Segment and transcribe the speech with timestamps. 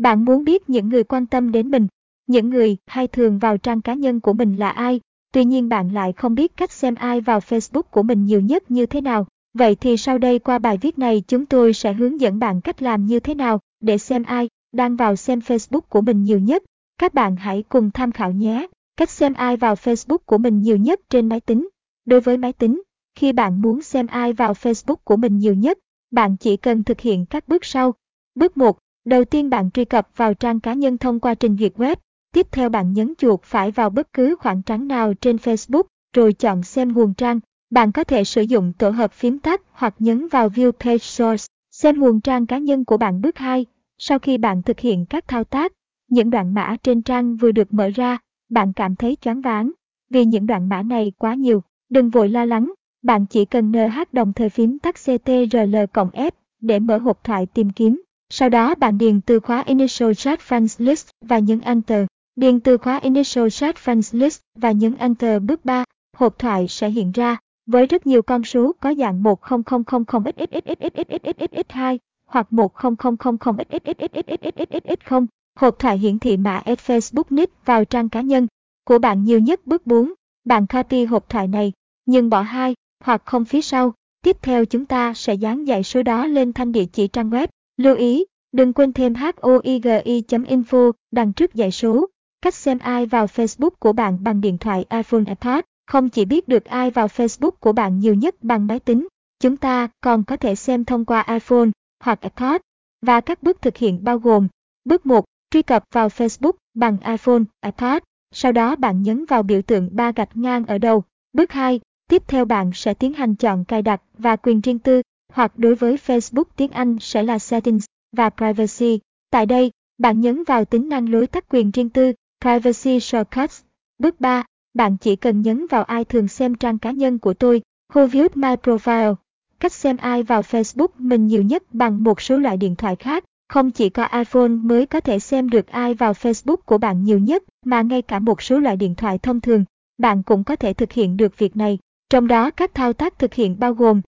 [0.00, 1.86] Bạn muốn biết những người quan tâm đến mình,
[2.26, 5.00] những người hay thường vào trang cá nhân của mình là ai,
[5.32, 8.70] tuy nhiên bạn lại không biết cách xem ai vào Facebook của mình nhiều nhất
[8.70, 9.26] như thế nào.
[9.54, 12.82] Vậy thì sau đây qua bài viết này chúng tôi sẽ hướng dẫn bạn cách
[12.82, 16.62] làm như thế nào để xem ai đang vào xem Facebook của mình nhiều nhất.
[16.98, 18.66] Các bạn hãy cùng tham khảo nhé.
[18.96, 21.68] Cách xem ai vào Facebook của mình nhiều nhất trên máy tính.
[22.04, 22.82] Đối với máy tính,
[23.14, 25.78] khi bạn muốn xem ai vào Facebook của mình nhiều nhất,
[26.10, 27.94] bạn chỉ cần thực hiện các bước sau.
[28.34, 28.78] Bước 1.
[29.04, 31.96] Đầu tiên bạn truy cập vào trang cá nhân thông qua trình duyệt web.
[32.32, 35.82] Tiếp theo bạn nhấn chuột phải vào bất cứ khoảng trắng nào trên Facebook,
[36.16, 37.40] rồi chọn xem nguồn trang.
[37.70, 41.46] Bạn có thể sử dụng tổ hợp phím tắt hoặc nhấn vào View Page Source,
[41.70, 43.66] xem nguồn trang cá nhân của bạn bước 2.
[43.98, 45.72] Sau khi bạn thực hiện các thao tác,
[46.08, 48.18] những đoạn mã trên trang vừa được mở ra,
[48.50, 49.70] bạn cảm thấy choáng váng.
[50.10, 52.72] Vì những đoạn mã này quá nhiều, đừng vội lo lắng,
[53.02, 56.30] bạn chỉ cần NH đồng thời phím tắt CTRL cộng F
[56.60, 58.02] để mở hộp thoại tìm kiếm.
[58.32, 62.06] Sau đó bạn điền từ khóa Initial Chat Friends List và nhấn Enter.
[62.36, 65.84] Điền từ khóa Initial Chat Friends List và nhấn Enter bước 3.
[66.16, 67.36] Hộp thoại sẽ hiện ra
[67.66, 75.26] với rất nhiều con số có dạng 1000xxxxxxxxx2 hoặc 1000xxxxxxx0.
[75.58, 78.46] Hộp thoại hiển thị mã Facebook nick vào trang cá nhân
[78.84, 80.12] của bạn nhiều nhất bước 4.
[80.44, 81.72] Bạn copy hộp thoại này,
[82.06, 83.94] nhưng bỏ hai hoặc không phía sau.
[84.22, 87.46] Tiếp theo chúng ta sẽ dán dãy số đó lên thanh địa chỉ trang web.
[87.80, 92.08] Lưu ý, đừng quên thêm hoigi.info đằng trước dãy số.
[92.42, 95.60] Cách xem ai vào Facebook của bạn bằng điện thoại iPhone iPad.
[95.86, 99.08] Không chỉ biết được ai vào Facebook của bạn nhiều nhất bằng máy tính,
[99.40, 101.68] chúng ta còn có thể xem thông qua iPhone
[102.04, 102.60] hoặc iPad.
[103.06, 104.48] Và các bước thực hiện bao gồm
[104.84, 105.24] Bước 1.
[105.50, 108.02] Truy cập vào Facebook bằng iPhone, iPad.
[108.34, 111.04] Sau đó bạn nhấn vào biểu tượng ba gạch ngang ở đầu.
[111.32, 111.80] Bước 2.
[112.08, 115.74] Tiếp theo bạn sẽ tiến hành chọn cài đặt và quyền riêng tư, hoặc đối
[115.74, 117.84] với Facebook tiếng Anh sẽ là Settings
[118.16, 119.00] và Privacy.
[119.30, 123.62] Tại đây, bạn nhấn vào tính năng lối tắt quyền riêng tư, Privacy Shortcuts.
[123.98, 124.44] Bước 3.
[124.74, 128.28] Bạn chỉ cần nhấn vào ai thường xem trang cá nhân của tôi, Who viewed
[128.34, 129.14] my profile.
[129.60, 133.24] Cách xem ai vào Facebook mình nhiều nhất bằng một số loại điện thoại khác.
[133.48, 137.18] Không chỉ có iPhone mới có thể xem được ai vào Facebook của bạn nhiều
[137.18, 139.64] nhất, mà ngay cả một số loại điện thoại thông thường,
[139.98, 141.78] bạn cũng có thể thực hiện được việc này.
[142.10, 144.00] Trong đó các thao tác thực hiện bao gồm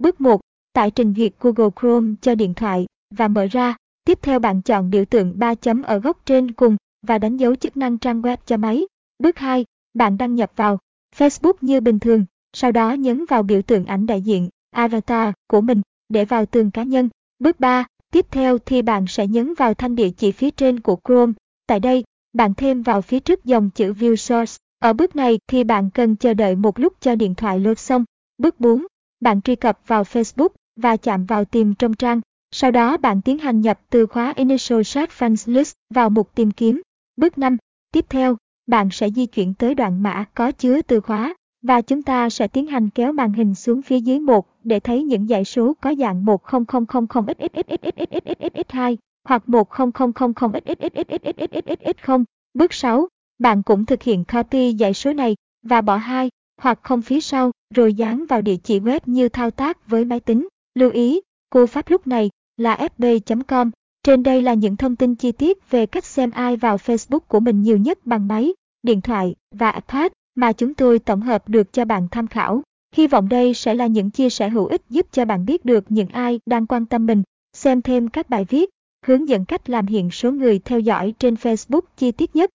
[0.00, 0.40] Bước 1.
[0.72, 3.76] Tải trình duyệt Google Chrome cho điện thoại và mở ra.
[4.04, 7.54] Tiếp theo bạn chọn biểu tượng 3 chấm ở góc trên cùng và đánh dấu
[7.54, 8.86] chức năng trang web cho máy.
[9.18, 9.64] Bước 2.
[9.94, 10.78] Bạn đăng nhập vào
[11.16, 15.60] Facebook như bình thường, sau đó nhấn vào biểu tượng ảnh đại diện, avatar của
[15.60, 17.08] mình để vào tường cá nhân.
[17.38, 17.86] Bước 3.
[18.12, 21.32] Tiếp theo thì bạn sẽ nhấn vào thanh địa chỉ phía trên của Chrome.
[21.66, 24.56] Tại đây, bạn thêm vào phía trước dòng chữ View Source.
[24.78, 28.04] Ở bước này thì bạn cần chờ đợi một lúc cho điện thoại load xong.
[28.38, 28.86] Bước 4.
[29.20, 32.20] Bạn truy cập vào Facebook và chạm vào tìm trong trang.
[32.50, 36.50] Sau đó bạn tiến hành nhập từ khóa Initial Search Friends List vào mục tìm
[36.50, 36.82] kiếm.
[37.16, 37.56] Bước 5.
[37.92, 38.36] Tiếp theo,
[38.66, 42.48] bạn sẽ di chuyển tới đoạn mã có chứa từ khóa và chúng ta sẽ
[42.48, 45.94] tiến hành kéo màn hình xuống phía dưới một để thấy những dãy số có
[45.94, 52.24] dạng 10000xxxxxxxxx2 hoặc 1000xxxxxx0.
[52.54, 53.08] Bước 6.
[53.38, 57.50] Bạn cũng thực hiện copy dãy số này và bỏ hai hoặc không phía sau
[57.74, 60.48] rồi dán vào địa chỉ web như thao tác với máy tính.
[60.74, 61.20] Lưu ý,
[61.50, 63.70] cú pháp lúc này là fb.com.
[64.02, 67.40] Trên đây là những thông tin chi tiết về cách xem ai vào Facebook của
[67.40, 68.52] mình nhiều nhất bằng máy,
[68.82, 72.62] điện thoại và iPad mà chúng tôi tổng hợp được cho bạn tham khảo.
[72.94, 75.84] Hy vọng đây sẽ là những chia sẻ hữu ích giúp cho bạn biết được
[75.88, 77.22] những ai đang quan tâm mình,
[77.56, 78.70] xem thêm các bài viết,
[79.06, 82.46] hướng dẫn cách làm hiện số người theo dõi trên Facebook chi tiết nhất.